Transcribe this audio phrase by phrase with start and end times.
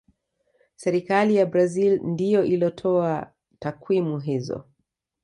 [0.75, 4.65] serikali ya brazil ndiyo iliyotoa takwimu hizo